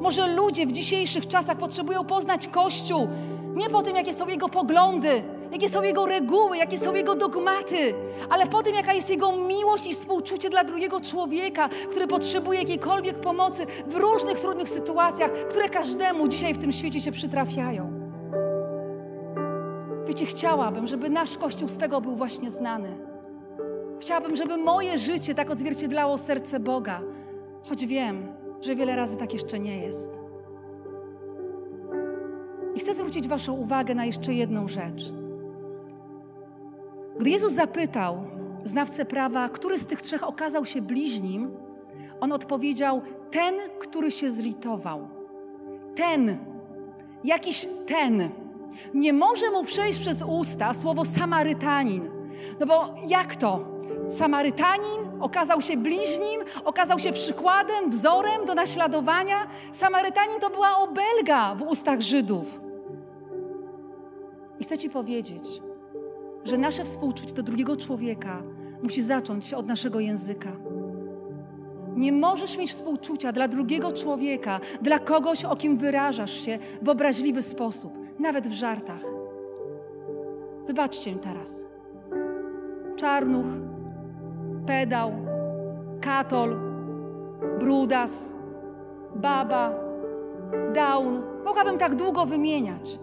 [0.00, 3.08] Może ludzie w dzisiejszych czasach potrzebują poznać Kościół
[3.54, 7.94] nie po tym, jakie są jego poglądy, jakie są jego reguły, jakie są jego dogmaty,
[8.30, 13.20] ale po tym, jaka jest jego miłość i współczucie dla drugiego człowieka, który potrzebuje jakiejkolwiek
[13.20, 18.00] pomocy w różnych trudnych sytuacjach, które każdemu dzisiaj w tym świecie się przytrafiają.
[20.06, 22.88] Wiecie, chciałabym, żeby nasz Kościół z tego był właśnie znany.
[24.00, 27.00] Chciałabym, żeby moje życie tak odzwierciedlało serce Boga,
[27.68, 28.28] choć wiem,
[28.60, 30.20] że wiele razy tak jeszcze nie jest.
[32.74, 35.19] I chcę zwrócić Waszą uwagę na jeszcze jedną rzecz.
[37.20, 38.24] Gdy Jezus zapytał
[38.64, 41.50] znawcę prawa, który z tych trzech okazał się bliźnim,
[42.20, 45.08] on odpowiedział: Ten, który się zlitował.
[45.94, 46.38] Ten,
[47.24, 48.28] jakiś ten.
[48.94, 52.10] Nie może mu przejść przez usta słowo Samarytanin.
[52.60, 53.64] No bo jak to?
[54.08, 59.46] Samarytanin okazał się bliźnim, okazał się przykładem, wzorem do naśladowania.
[59.72, 62.60] Samarytanin to była obelga w ustach Żydów.
[64.60, 65.60] I chcę Ci powiedzieć,
[66.44, 68.42] że nasze współczucie do drugiego człowieka
[68.82, 70.52] musi zacząć się od naszego języka.
[71.96, 77.42] Nie możesz mieć współczucia dla drugiego człowieka, dla kogoś, o kim wyrażasz się w obraźliwy
[77.42, 79.02] sposób, nawet w żartach.
[80.66, 81.66] Wybaczcie mi teraz.
[82.96, 83.46] Czarnuch,
[84.66, 85.12] pedał,
[86.00, 86.56] katol,
[87.58, 88.34] brudas,
[89.16, 89.74] baba,
[90.74, 91.22] down.
[91.44, 92.98] Mogłabym tak długo wymieniać.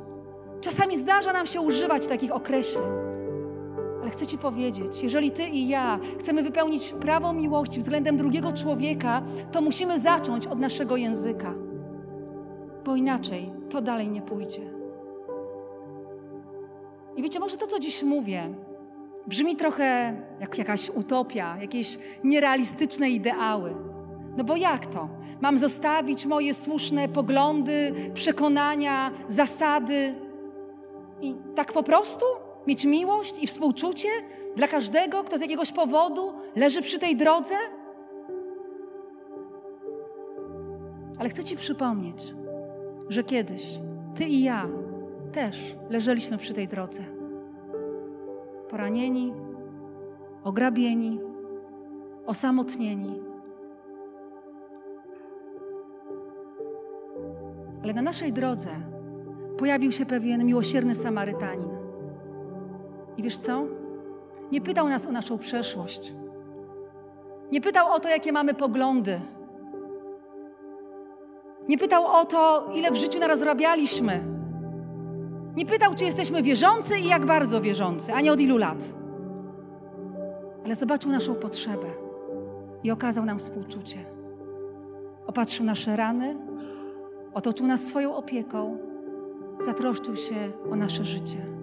[0.61, 3.07] Czasami zdarza nam się używać takich określeń.
[4.07, 9.21] Ale chcę Ci powiedzieć, jeżeli Ty i ja chcemy wypełnić prawo miłości względem drugiego człowieka,
[9.51, 11.53] to musimy zacząć od naszego języka,
[12.85, 14.61] bo inaczej to dalej nie pójdzie.
[17.15, 18.55] I wiecie, może to, co dziś mówię,
[19.27, 23.75] brzmi trochę jak jakaś utopia, jakieś nierealistyczne ideały.
[24.37, 25.09] No bo jak to?
[25.41, 30.15] Mam zostawić moje słuszne poglądy, przekonania, zasady
[31.21, 32.25] i tak po prostu
[32.67, 34.09] mieć miłość i współczucie
[34.55, 37.55] dla każdego, kto z jakiegoś powodu leży przy tej drodze?
[41.19, 42.33] Ale chcę Ci przypomnieć,
[43.09, 43.79] że kiedyś
[44.15, 44.67] Ty i ja
[45.31, 47.03] też leżeliśmy przy tej drodze.
[48.69, 49.33] Poranieni,
[50.43, 51.19] ograbieni,
[52.25, 53.21] osamotnieni.
[57.83, 58.69] Ale na naszej drodze
[59.57, 61.76] pojawił się pewien miłosierny Samarytanin.
[63.17, 63.63] I wiesz co?
[64.51, 66.13] Nie pytał nas o naszą przeszłość.
[67.51, 69.21] Nie pytał o to, jakie mamy poglądy.
[71.69, 74.23] Nie pytał o to, ile w życiu narozrabialiśmy.
[75.55, 78.83] Nie pytał, czy jesteśmy wierzący i jak bardzo wierzący, a nie od ilu lat.
[80.65, 81.87] Ale zobaczył naszą potrzebę
[82.83, 83.97] i okazał nam współczucie.
[85.27, 86.37] Opatrzył nasze rany,
[87.33, 88.77] otoczył nas swoją opieką
[89.59, 90.35] zatroszczył się
[90.71, 91.56] o nasze życie.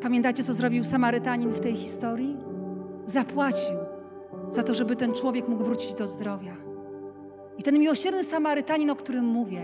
[0.00, 2.36] Pamiętacie, co zrobił Samarytanin w tej historii?
[3.06, 3.76] Zapłacił
[4.50, 6.56] za to, żeby ten człowiek mógł wrócić do zdrowia.
[7.58, 9.62] I ten miłosierny Samarytanin, o którym mówię,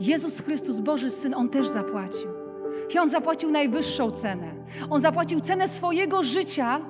[0.00, 2.30] Jezus Chrystus, Boży Syn, On też zapłacił.
[2.94, 4.46] I On zapłacił najwyższą cenę.
[4.90, 6.80] On zapłacił cenę swojego życia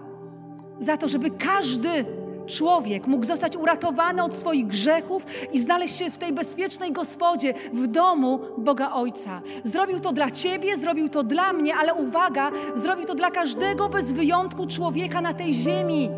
[0.80, 2.04] za to, żeby każdy
[2.50, 7.86] człowiek mógł zostać uratowany od swoich grzechów i znaleźć się w tej bezpiecznej gospodzie, w
[7.86, 9.42] domu Boga Ojca.
[9.64, 14.12] Zrobił to dla Ciebie, zrobił to dla mnie, ale uwaga, zrobił to dla każdego bez
[14.12, 16.10] wyjątku człowieka na tej ziemi.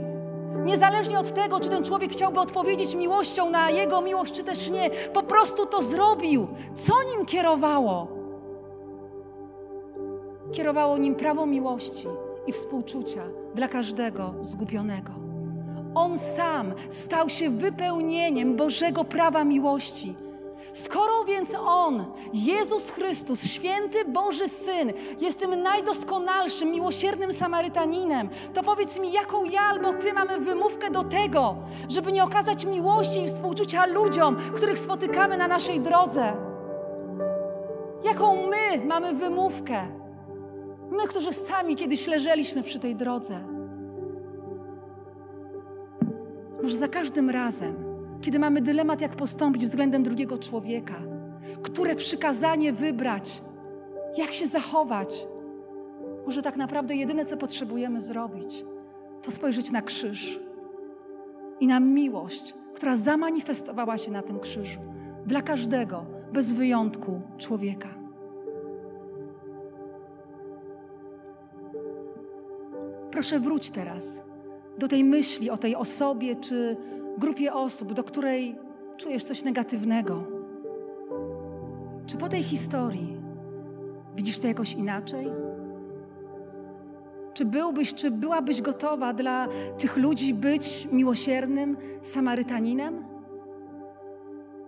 [0.64, 4.91] Niezależnie od tego, czy ten człowiek chciałby odpowiedzieć miłością na jego miłość, czy też nie,
[4.91, 6.49] po prostu to zrobił.
[6.74, 8.09] Co nim kierowało?
[10.53, 12.07] Kierowało nim prawo miłości
[12.47, 13.22] i współczucia
[13.55, 15.32] dla każdego zgubionego.
[15.95, 20.14] On sam stał się wypełnieniem Bożego prawa miłości.
[20.72, 28.99] Skoro więc On, Jezus Chrystus, święty Boży Syn, jest tym najdoskonalszym, miłosiernym Samarytaninem, to powiedz
[28.99, 31.57] mi, jaką ja albo Ty mamy wymówkę do tego,
[31.88, 36.32] żeby nie okazać miłości i współczucia ludziom, których spotykamy na naszej drodze?
[38.05, 39.88] Jaką my mamy wymówkę?
[40.90, 43.52] My, którzy sami kiedyś leżeliśmy przy tej drodze.
[46.63, 47.75] Może za każdym razem,
[48.21, 50.95] kiedy mamy dylemat, jak postąpić względem drugiego człowieka,
[51.63, 53.43] które przykazanie wybrać,
[54.17, 55.27] jak się zachować.
[56.27, 58.65] Może tak naprawdę jedyne, co potrzebujemy zrobić,
[59.23, 60.41] to spojrzeć na krzyż
[61.61, 64.81] i na miłość, która zamanifestowała się na tym krzyżu
[65.27, 67.89] dla każdego, bez wyjątku człowieka.
[73.11, 74.32] Proszę wróć teraz
[74.79, 76.77] do tej myśli o tej osobie czy
[77.18, 78.57] grupie osób, do której
[78.97, 80.25] czujesz coś negatywnego?
[82.07, 83.16] Czy po tej historii
[84.16, 85.29] widzisz to jakoś inaczej?
[87.35, 89.49] Czy byłbyś, czy byłabyś gotowa dla
[89.79, 93.05] tych ludzi być miłosiernym Samarytaninem?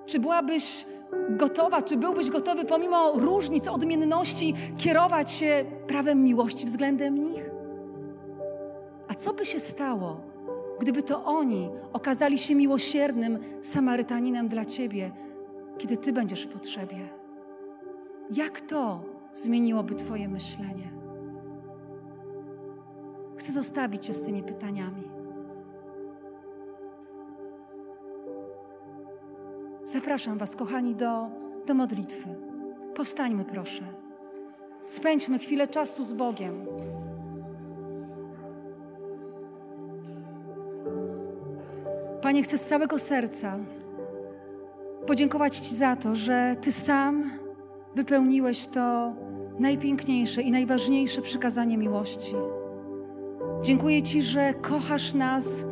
[0.06, 0.86] Czy byłabyś
[1.30, 7.50] gotowa, czy byłbyś gotowy pomimo różnic, odmienności kierować się prawem miłości względem nich?
[9.14, 10.20] A co by się stało,
[10.80, 15.12] gdyby to oni okazali się miłosiernym Samarytaninem dla Ciebie,
[15.78, 17.08] kiedy Ty będziesz w potrzebie?
[18.30, 20.92] Jak to zmieniłoby Twoje myślenie?
[23.36, 25.02] Chcę zostawić Cię z tymi pytaniami.
[29.84, 31.28] Zapraszam Was, kochani, do,
[31.66, 32.28] do modlitwy.
[32.94, 33.82] Powstańmy, proszę.
[34.86, 36.66] Spędźmy chwilę czasu z Bogiem.
[42.24, 43.58] Panie, chcę z całego serca
[45.06, 47.30] podziękować Ci za to, że Ty sam
[47.94, 49.14] wypełniłeś to
[49.58, 52.34] najpiękniejsze i najważniejsze przykazanie miłości.
[53.62, 55.66] Dziękuję Ci, że kochasz nas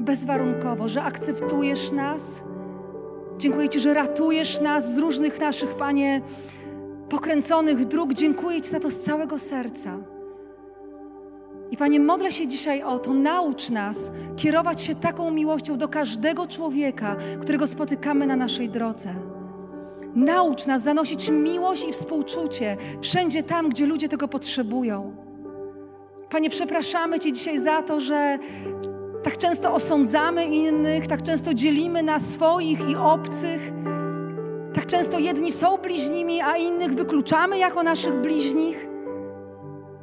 [0.00, 2.44] bezwarunkowo, że akceptujesz nas.
[3.38, 6.20] Dziękuję Ci, że ratujesz nas z różnych naszych, Panie,
[7.08, 8.12] pokręconych dróg.
[8.12, 10.13] Dziękuję Ci za to z całego serca.
[11.70, 16.46] I Panie, modlę się dzisiaj o to, naucz nas kierować się taką miłością do każdego
[16.46, 19.14] człowieka, którego spotykamy na naszej drodze.
[20.14, 25.16] Naucz nas zanosić miłość i współczucie wszędzie tam, gdzie ludzie tego potrzebują.
[26.30, 28.38] Panie, przepraszamy Cię dzisiaj za to, że
[29.22, 33.72] tak często osądzamy innych, tak często dzielimy na swoich i obcych.
[34.74, 38.93] Tak często jedni są bliźnimi, a innych wykluczamy jako naszych bliźnich.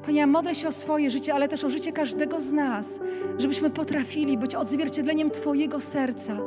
[0.06, 3.00] Panie, ja modlę się o swoje życie, ale też o życie każdego z nas,
[3.38, 6.38] żebyśmy potrafili być odzwierciedleniem Twojego serca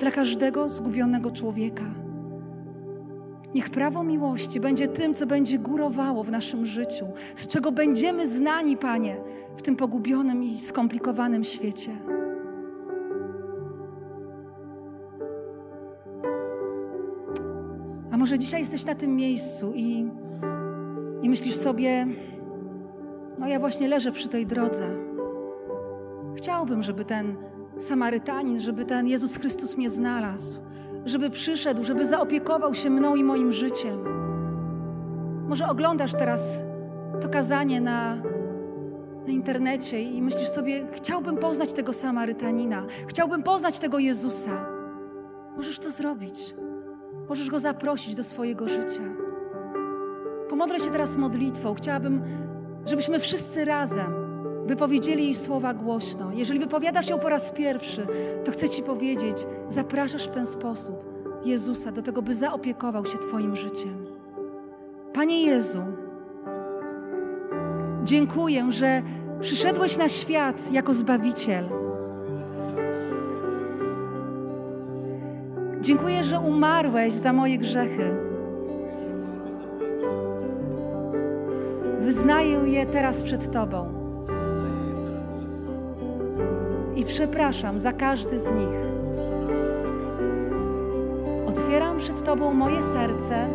[0.00, 1.84] dla każdego zgubionego człowieka.
[3.54, 8.76] Niech prawo miłości będzie tym, co będzie górowało w naszym życiu, z czego będziemy znani,
[8.76, 9.16] Panie,
[9.56, 11.90] w tym pogubionym i skomplikowanym świecie.
[18.10, 20.06] A może dzisiaj jesteś na tym miejscu i,
[21.22, 22.06] i myślisz sobie,
[23.38, 24.84] no ja właśnie leżę przy tej drodze.
[26.36, 27.36] Chciałbym, żeby ten
[27.78, 30.60] Samarytanin, żeby ten Jezus Chrystus mnie znalazł,
[31.04, 34.04] żeby przyszedł, żeby zaopiekował się mną i moim życiem.
[35.48, 36.64] Może oglądasz teraz
[37.20, 38.16] to kazanie na,
[39.26, 44.66] na internecie i myślisz sobie, chciałbym poznać tego Samarytanina, chciałbym poznać tego Jezusa.
[45.56, 46.54] Możesz to zrobić.
[47.28, 49.02] Możesz go zaprosić do swojego życia.
[50.48, 51.74] Pomodlę się teraz modlitwą.
[51.74, 52.22] Chciałabym
[52.86, 54.24] żebyśmy wszyscy razem
[54.66, 56.32] wypowiedzieli jej słowa głośno.
[56.32, 58.06] Jeżeli wypowiadasz ją po raz pierwszy,
[58.44, 59.36] to chcę Ci powiedzieć,
[59.68, 61.04] zapraszasz w ten sposób
[61.44, 64.06] Jezusa do tego, by zaopiekował się Twoim życiem.
[65.12, 65.82] Panie Jezu,
[68.04, 69.02] dziękuję, że
[69.40, 71.68] przyszedłeś na świat jako Zbawiciel.
[75.80, 78.23] Dziękuję, że umarłeś za moje grzechy.
[82.04, 83.88] Wyznaję je teraz przed Tobą.
[86.96, 88.78] I przepraszam za każdy z nich.
[91.46, 93.48] Otwieram przed Tobą moje serce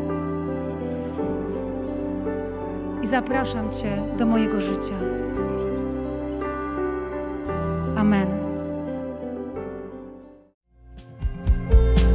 [3.04, 4.96] i zapraszam Cię do mojego życia.
[7.96, 8.28] Amen.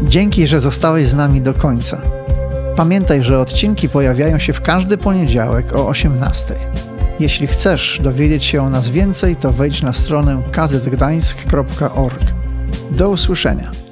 [0.03, 2.24] Dzięki, że zostałeś z nami do końca.
[2.77, 6.55] Pamiętaj, że odcinki pojawiają się w każdy poniedziałek o 18.
[7.21, 12.25] Jeśli chcesz dowiedzieć się o nas więcej, to wejdź na stronę kazetgdańsk.org.
[12.91, 13.84] Do usłyszenia.